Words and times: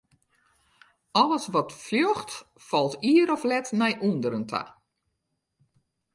Alles 1.19 1.47
wat 1.47 1.73
fljocht, 1.85 2.45
falt 2.69 2.95
ier 3.11 3.27
of 3.35 3.41
let 3.51 3.67
nei 3.79 3.93
ûnderen 4.09 4.45
ta. 4.51 4.63